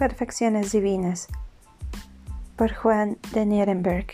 Perfecciones 0.00 0.72
Divinas 0.72 1.28
por 2.56 2.72
Juan 2.72 3.18
de 3.34 3.44
Nierenberg. 3.44 4.06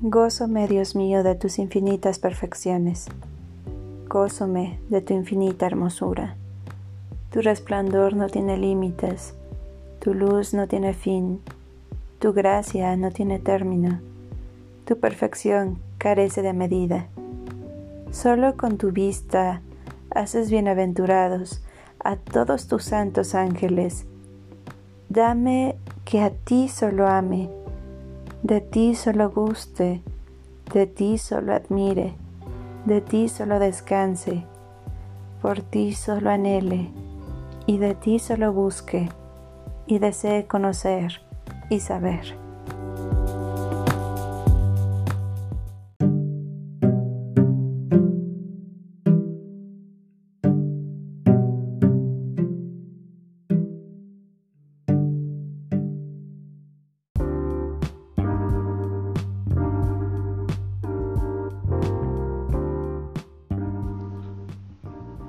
Gózome, 0.00 0.66
Dios 0.66 0.96
mío, 0.96 1.22
de 1.22 1.36
tus 1.36 1.60
infinitas 1.60 2.18
perfecciones 2.18 3.06
Gózome 4.08 4.78
de 4.88 5.02
tu 5.02 5.12
infinita 5.12 5.66
hermosura. 5.66 6.34
Tu 7.30 7.42
resplandor 7.42 8.16
no 8.16 8.28
tiene 8.28 8.56
límites, 8.56 9.34
tu 9.98 10.14
luz 10.14 10.54
no 10.54 10.66
tiene 10.66 10.94
fin, 10.94 11.42
tu 12.18 12.32
gracia 12.32 12.96
no 12.96 13.10
tiene 13.10 13.38
término, 13.38 14.00
tu 14.86 14.98
perfección 14.98 15.78
carece 15.98 16.40
de 16.40 16.54
medida. 16.54 17.08
Solo 18.10 18.56
con 18.56 18.78
tu 18.78 18.92
vista 18.92 19.60
haces 20.10 20.50
bienaventurados 20.50 21.60
a 22.02 22.16
todos 22.16 22.66
tus 22.66 22.84
santos 22.84 23.34
ángeles. 23.34 24.06
Dame 25.10 25.76
que 26.06 26.22
a 26.22 26.30
ti 26.30 26.68
solo 26.68 27.08
ame, 27.08 27.50
de 28.42 28.62
ti 28.62 28.94
solo 28.94 29.30
guste, 29.30 30.00
de 30.72 30.86
ti 30.86 31.18
solo 31.18 31.52
admire 31.52 32.14
de 32.88 33.02
ti 33.02 33.28
solo 33.28 33.58
descanse, 33.58 34.44
por 35.42 35.60
ti 35.60 35.92
solo 35.92 36.30
anhele, 36.30 36.90
y 37.66 37.76
de 37.76 37.94
ti 37.94 38.18
solo 38.18 38.52
busque, 38.54 39.10
y 39.86 39.98
desee 39.98 40.46
conocer 40.46 41.20
y 41.68 41.80
saber. 41.80 42.47